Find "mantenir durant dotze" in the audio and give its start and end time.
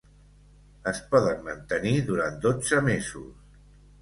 1.49-2.81